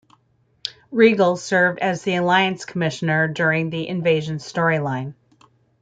[0.91, 5.13] Regal served as The Alliance Commissioner during the Invasion storyline.